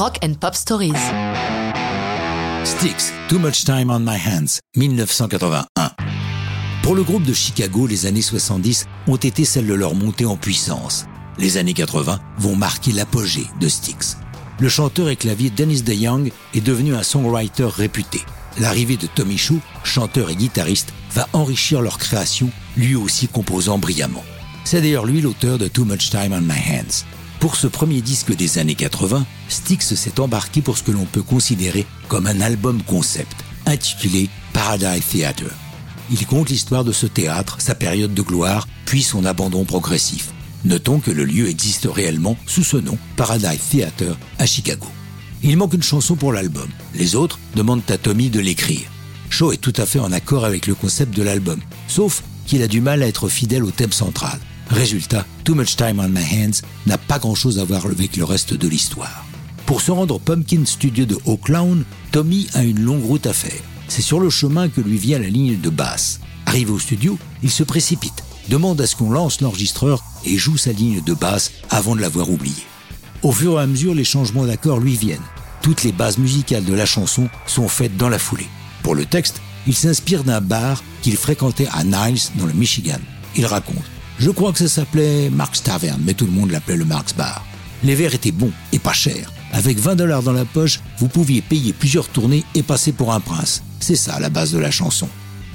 Rock 0.00 0.18
and 0.24 0.32
Pop 0.40 0.54
Stories. 0.54 0.94
Styx, 2.64 3.12
Too 3.28 3.38
Much 3.38 3.66
Time 3.66 3.90
on 3.90 4.00
My 4.00 4.16
Hands, 4.16 4.58
1981. 4.74 5.66
Pour 6.82 6.94
le 6.94 7.02
groupe 7.02 7.24
de 7.24 7.34
Chicago, 7.34 7.86
les 7.86 8.06
années 8.06 8.22
70 8.22 8.86
ont 9.08 9.16
été 9.16 9.44
celles 9.44 9.66
de 9.66 9.74
leur 9.74 9.94
montée 9.94 10.24
en 10.24 10.38
puissance. 10.38 11.04
Les 11.36 11.58
années 11.58 11.74
80 11.74 12.18
vont 12.38 12.56
marquer 12.56 12.92
l'apogée 12.92 13.44
de 13.60 13.68
Styx. 13.68 14.16
Le 14.58 14.70
chanteur 14.70 15.10
et 15.10 15.16
clavier 15.16 15.50
Dennis 15.50 15.82
DeYoung 15.82 16.32
est 16.54 16.62
devenu 16.62 16.94
un 16.94 17.02
songwriter 17.02 17.68
réputé. 17.68 18.22
L'arrivée 18.58 18.96
de 18.96 19.06
Tommy 19.06 19.36
Shaw, 19.36 19.58
chanteur 19.84 20.30
et 20.30 20.34
guitariste, 20.34 20.94
va 21.12 21.28
enrichir 21.34 21.82
leur 21.82 21.98
création, 21.98 22.48
lui 22.74 22.96
aussi 22.96 23.28
composant 23.28 23.76
brillamment. 23.76 24.24
C'est 24.64 24.80
d'ailleurs 24.80 25.04
lui 25.04 25.20
l'auteur 25.20 25.58
de 25.58 25.68
Too 25.68 25.84
Much 25.84 26.08
Time 26.08 26.32
on 26.32 26.40
My 26.40 26.58
Hands. 26.58 27.19
Pour 27.40 27.56
ce 27.56 27.66
premier 27.66 28.02
disque 28.02 28.36
des 28.36 28.58
années 28.58 28.74
80, 28.74 29.24
Styx 29.48 29.94
s'est 29.94 30.20
embarqué 30.20 30.60
pour 30.60 30.76
ce 30.76 30.82
que 30.82 30.90
l'on 30.90 31.06
peut 31.06 31.22
considérer 31.22 31.86
comme 32.08 32.26
un 32.26 32.38
album 32.42 32.82
concept, 32.82 33.34
intitulé 33.64 34.28
Paradise 34.52 35.06
Theatre. 35.10 35.50
Il 36.10 36.26
compte 36.26 36.50
l'histoire 36.50 36.84
de 36.84 36.92
ce 36.92 37.06
théâtre, 37.06 37.56
sa 37.58 37.74
période 37.74 38.12
de 38.12 38.20
gloire, 38.20 38.68
puis 38.84 39.02
son 39.02 39.24
abandon 39.24 39.64
progressif. 39.64 40.32
Notons 40.66 41.00
que 41.00 41.10
le 41.10 41.24
lieu 41.24 41.48
existe 41.48 41.88
réellement 41.90 42.36
sous 42.46 42.62
ce 42.62 42.76
nom, 42.76 42.98
Paradise 43.16 43.60
Theatre, 43.70 44.18
à 44.38 44.44
Chicago. 44.44 44.86
Il 45.42 45.56
manque 45.56 45.72
une 45.72 45.82
chanson 45.82 46.16
pour 46.16 46.34
l'album. 46.34 46.68
Les 46.94 47.16
autres 47.16 47.38
demandent 47.56 47.80
à 47.88 47.96
Tommy 47.96 48.28
de 48.28 48.40
l'écrire. 48.40 48.90
Shaw 49.30 49.52
est 49.52 49.62
tout 49.62 49.72
à 49.78 49.86
fait 49.86 49.98
en 49.98 50.12
accord 50.12 50.44
avec 50.44 50.66
le 50.66 50.74
concept 50.74 51.16
de 51.16 51.22
l'album, 51.22 51.60
sauf 51.88 52.22
qu'il 52.44 52.62
a 52.62 52.68
du 52.68 52.82
mal 52.82 53.02
à 53.02 53.06
être 53.06 53.30
fidèle 53.30 53.64
au 53.64 53.70
thème 53.70 53.92
central. 53.92 54.38
Résultat, 54.70 55.26
Too 55.42 55.56
Much 55.56 55.74
Time 55.74 55.98
on 55.98 56.08
My 56.08 56.22
Hands 56.22 56.62
n'a 56.86 56.96
pas 56.96 57.18
grand-chose 57.18 57.58
à 57.58 57.64
voir 57.64 57.86
avec 57.86 58.16
le 58.16 58.22
reste 58.22 58.54
de 58.54 58.68
l'histoire. 58.68 59.26
Pour 59.66 59.80
se 59.80 59.90
rendre 59.90 60.14
au 60.14 60.18
Pumpkin 60.20 60.64
Studio 60.64 61.06
de 61.06 61.18
Oaklawn, 61.26 61.84
Tommy 62.12 62.46
a 62.54 62.62
une 62.62 62.78
longue 62.80 63.04
route 63.04 63.26
à 63.26 63.32
faire. 63.32 63.60
C'est 63.88 64.00
sur 64.00 64.20
le 64.20 64.30
chemin 64.30 64.68
que 64.68 64.80
lui 64.80 64.96
vient 64.96 65.18
la 65.18 65.28
ligne 65.28 65.60
de 65.60 65.70
basse. 65.70 66.20
Arrivé 66.46 66.70
au 66.70 66.78
studio, 66.78 67.18
il 67.42 67.50
se 67.50 67.64
précipite, 67.64 68.22
demande 68.48 68.80
à 68.80 68.86
ce 68.86 68.94
qu'on 68.94 69.10
lance 69.10 69.40
l'enregistreur 69.40 70.04
et 70.24 70.38
joue 70.38 70.56
sa 70.56 70.70
ligne 70.70 71.02
de 71.02 71.14
basse 71.14 71.50
avant 71.68 71.96
de 71.96 72.00
l'avoir 72.00 72.30
oubliée. 72.30 72.66
Au 73.24 73.32
fur 73.32 73.58
et 73.58 73.62
à 73.62 73.66
mesure, 73.66 73.94
les 73.94 74.04
changements 74.04 74.46
d'accords 74.46 74.78
lui 74.78 74.94
viennent. 74.94 75.18
Toutes 75.62 75.82
les 75.82 75.92
bases 75.92 76.18
musicales 76.18 76.64
de 76.64 76.74
la 76.74 76.86
chanson 76.86 77.28
sont 77.46 77.66
faites 77.66 77.96
dans 77.96 78.08
la 78.08 78.20
foulée. 78.20 78.48
Pour 78.84 78.94
le 78.94 79.04
texte, 79.04 79.42
il 79.66 79.74
s'inspire 79.74 80.22
d'un 80.22 80.40
bar 80.40 80.82
qu'il 81.02 81.16
fréquentait 81.16 81.68
à 81.72 81.82
Niles 81.82 82.22
dans 82.36 82.46
le 82.46 82.52
Michigan. 82.52 83.00
Il 83.36 83.46
raconte 83.46 83.84
je 84.20 84.30
crois 84.30 84.52
que 84.52 84.58
ça 84.58 84.68
s'appelait 84.68 85.30
Mark's 85.30 85.62
Tavern, 85.62 86.00
mais 86.04 86.12
tout 86.14 86.26
le 86.26 86.32
monde 86.32 86.50
l'appelait 86.50 86.76
le 86.76 86.84
Mark's 86.84 87.14
Bar. 87.14 87.44
Les 87.82 87.94
verres 87.94 88.14
étaient 88.14 88.32
bons 88.32 88.52
et 88.72 88.78
pas 88.78 88.92
chers. 88.92 89.32
Avec 89.52 89.78
20 89.78 89.96
dollars 89.96 90.22
dans 90.22 90.32
la 90.32 90.44
poche, 90.44 90.80
vous 90.98 91.08
pouviez 91.08 91.40
payer 91.40 91.72
plusieurs 91.72 92.06
tournées 92.08 92.44
et 92.54 92.62
passer 92.62 92.92
pour 92.92 93.14
un 93.14 93.20
prince. 93.20 93.62
C'est 93.80 93.96
ça 93.96 94.20
la 94.20 94.28
base 94.28 94.52
de 94.52 94.58
la 94.58 94.70
chanson. 94.70 95.08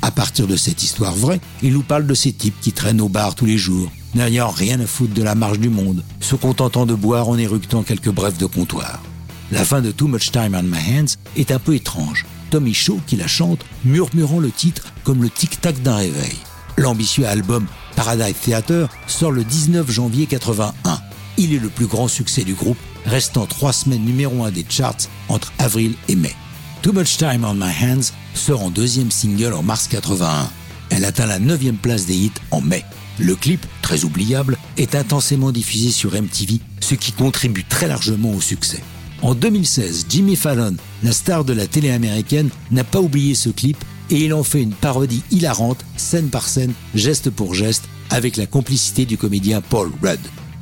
À 0.00 0.12
partir 0.12 0.46
de 0.46 0.56
cette 0.56 0.82
histoire 0.82 1.14
vraie, 1.14 1.40
il 1.62 1.72
nous 1.72 1.82
parle 1.82 2.06
de 2.06 2.14
ces 2.14 2.32
types 2.32 2.60
qui 2.60 2.72
traînent 2.72 3.00
au 3.00 3.08
bar 3.08 3.34
tous 3.34 3.46
les 3.46 3.58
jours, 3.58 3.90
n'ayant 4.14 4.50
rien 4.50 4.78
à 4.80 4.86
foutre 4.86 5.14
de 5.14 5.22
la 5.22 5.34
marche 5.34 5.58
du 5.58 5.68
monde, 5.68 6.04
se 6.20 6.36
contentant 6.36 6.86
de 6.86 6.94
boire 6.94 7.28
en 7.28 7.38
éructant 7.38 7.82
quelques 7.82 8.10
brefs 8.10 8.38
de 8.38 8.46
comptoir. 8.46 9.02
La 9.50 9.64
fin 9.64 9.80
de 9.80 9.90
Too 9.90 10.06
Much 10.06 10.30
Time 10.30 10.56
on 10.56 10.62
My 10.62 10.78
Hands 10.78 11.16
est 11.36 11.50
un 11.50 11.58
peu 11.58 11.74
étrange. 11.74 12.26
Tommy 12.50 12.74
Shaw, 12.74 13.00
qui 13.06 13.16
la 13.16 13.26
chante, 13.26 13.64
murmurant 13.84 14.38
le 14.38 14.50
titre 14.50 14.92
comme 15.04 15.22
le 15.22 15.30
tic-tac 15.30 15.82
d'un 15.82 15.96
réveil. 15.96 16.36
L'ambitieux 16.76 17.26
album 17.26 17.66
Paradise 17.96 18.34
Theater 18.42 18.88
sort 19.06 19.32
le 19.32 19.44
19 19.44 19.90
janvier 19.90 20.26
81. 20.26 21.00
Il 21.38 21.54
est 21.54 21.58
le 21.58 21.68
plus 21.68 21.86
grand 21.86 22.08
succès 22.08 22.44
du 22.44 22.54
groupe, 22.54 22.78
restant 23.06 23.46
trois 23.46 23.72
semaines 23.72 24.04
numéro 24.04 24.44
un 24.44 24.50
des 24.50 24.66
charts 24.68 25.08
entre 25.28 25.52
avril 25.58 25.94
et 26.08 26.16
mai. 26.16 26.34
Too 26.82 26.92
Much 26.92 27.16
Time 27.16 27.44
on 27.44 27.54
My 27.54 27.72
Hands 27.82 28.12
sort 28.34 28.62
en 28.62 28.70
deuxième 28.70 29.10
single 29.10 29.54
en 29.54 29.62
mars 29.62 29.88
81. 29.88 30.50
Elle 30.90 31.04
atteint 31.04 31.26
la 31.26 31.38
neuvième 31.38 31.76
place 31.76 32.06
des 32.06 32.16
hits 32.16 32.32
en 32.50 32.60
mai. 32.60 32.84
Le 33.18 33.34
clip, 33.34 33.64
très 33.82 34.04
oubliable, 34.04 34.58
est 34.76 34.94
intensément 34.94 35.52
diffusé 35.52 35.90
sur 35.90 36.12
MTV, 36.12 36.60
ce 36.80 36.94
qui 36.94 37.12
contribue 37.12 37.64
très 37.64 37.86
largement 37.86 38.32
au 38.32 38.40
succès. 38.40 38.82
En 39.22 39.34
2016, 39.34 40.06
Jimmy 40.08 40.34
Fallon, 40.34 40.76
la 41.04 41.12
star 41.12 41.44
de 41.44 41.52
la 41.52 41.66
télé 41.66 41.90
américaine, 41.90 42.50
n'a 42.72 42.82
pas 42.82 43.00
oublié 43.00 43.34
ce 43.34 43.50
clip 43.50 43.76
et 44.12 44.26
il 44.26 44.34
en 44.34 44.42
fait 44.42 44.62
une 44.62 44.74
parodie 44.74 45.22
hilarante, 45.30 45.84
scène 45.96 46.28
par 46.28 46.46
scène, 46.46 46.74
geste 46.94 47.30
pour 47.30 47.54
geste, 47.54 47.84
avec 48.10 48.36
la 48.36 48.46
complicité 48.46 49.06
du 49.06 49.16
comédien 49.16 49.62
Paul 49.62 49.90
Rudd. 50.02 50.20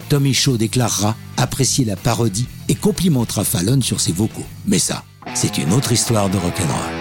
Tommy 0.08 0.32
Shaw 0.32 0.56
déclarera 0.56 1.16
apprécier 1.36 1.84
la 1.84 1.96
parodie 1.96 2.46
et 2.68 2.76
complimentera 2.76 3.42
Fallon 3.42 3.80
sur 3.80 4.00
ses 4.00 4.12
vocaux. 4.12 4.46
Mais 4.66 4.78
ça, 4.78 5.04
c'est 5.34 5.58
une 5.58 5.72
autre 5.72 5.90
histoire 5.92 6.30
de 6.30 6.38
rock'n'roll. 6.38 6.99